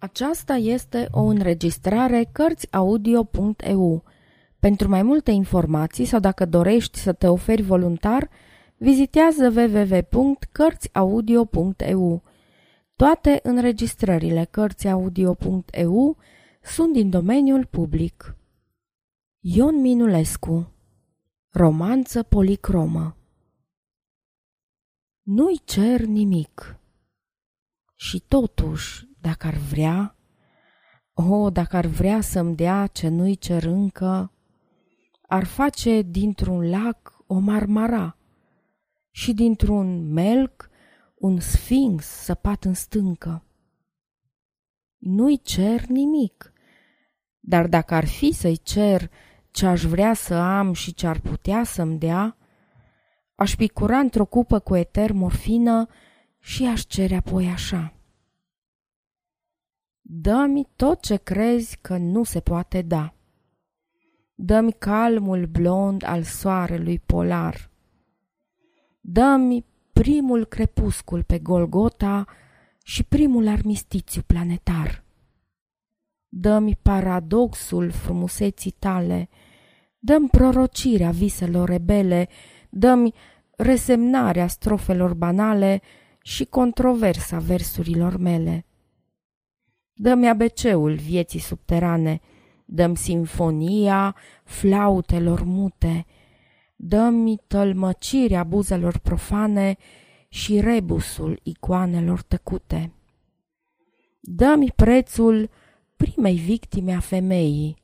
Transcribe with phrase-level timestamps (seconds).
[0.00, 4.02] Aceasta este o înregistrare Cărțiaudio.eu.
[4.58, 8.30] Pentru mai multe informații sau dacă dorești să te oferi voluntar,
[8.76, 12.22] vizitează www.cărțiaudio.eu.
[12.96, 16.16] Toate înregistrările Cărțiaudio.eu
[16.62, 18.36] sunt din domeniul public.
[19.40, 20.72] Ion Minulescu
[21.50, 23.16] Romanță policromă
[25.22, 26.76] Nu-i cer nimic
[27.94, 30.16] și totuși dacă ar vrea,
[31.12, 34.32] o, oh, dacă ar vrea să-mi dea ce nu-i cer încă,
[35.22, 38.16] ar face dintr-un lac o marmara
[39.10, 40.70] și dintr-un melc
[41.14, 43.44] un sfinx săpat în stâncă.
[44.98, 46.52] Nu-i cer nimic,
[47.40, 49.10] dar dacă ar fi să-i cer
[49.50, 52.36] ce aș vrea să am și ce ar putea să-mi dea,
[53.34, 55.88] aș picura într-o cupă cu eter morfină
[56.38, 57.99] și aș cere apoi așa.
[60.12, 63.14] Dă-mi tot ce crezi că nu se poate da.
[64.34, 67.70] Dă-mi calmul blond al soarelui polar.
[69.00, 72.24] Dă-mi primul crepuscul pe Golgota
[72.84, 75.04] și primul armistițiu planetar.
[76.28, 79.28] Dă-mi paradoxul frumuseții tale,
[79.98, 82.28] dă-mi prorocirea viselor rebele,
[82.70, 83.14] dă-mi
[83.56, 85.80] resemnarea strofelor banale
[86.22, 88.64] și controversa versurilor mele.
[90.02, 92.20] Dă-mi abeceul vieții subterane,
[92.64, 96.06] dă-mi sinfonia flautelor mute,
[96.76, 99.76] dă-mi tălmăcirea buzelor profane
[100.28, 102.92] și rebusul icoanelor tăcute.
[104.20, 105.50] Dă-mi prețul
[105.96, 107.76] primei victime a femeii,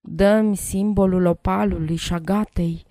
[0.00, 2.84] dă-mi simbolul opalului și agatei,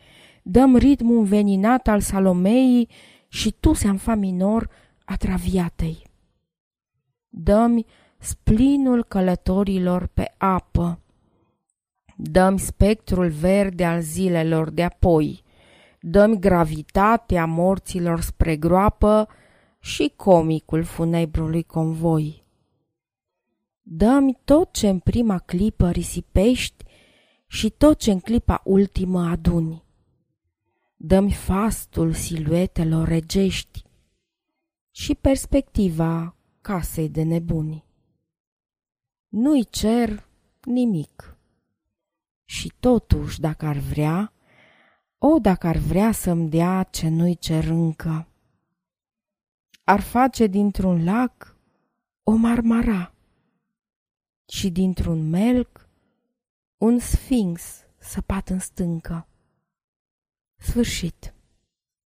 [0.44, 2.90] dăm ritmul înveninat al Salomeii
[3.28, 4.70] și tu seam fa minor
[5.06, 6.04] a traviatei.
[7.30, 7.86] Dă-mi
[8.24, 11.00] splinul călătorilor pe apă.
[12.16, 15.44] Dăm spectrul verde al zilelor de apoi,
[16.00, 19.28] dăm gravitatea morților spre groapă
[19.80, 22.44] și comicul funebrului convoi.
[23.82, 26.84] Dăm tot ce în prima clipă risipești
[27.48, 29.84] și tot ce în clipa ultimă aduni.
[30.96, 33.84] Dăm fastul siluetelor regești
[34.92, 37.86] și perspectiva casei de nebuni
[39.34, 40.28] nu-i cer
[40.62, 41.38] nimic.
[42.46, 44.34] Și totuși, dacă ar vrea,
[45.18, 48.28] o, dacă ar vrea să-mi dea ce nu-i cer încă,
[49.84, 51.58] ar face dintr-un lac
[52.24, 53.14] o marmara
[54.48, 55.90] și dintr-un melc
[56.78, 57.64] un sfinx
[57.98, 59.28] săpat în stâncă.
[60.56, 61.33] Sfârșit.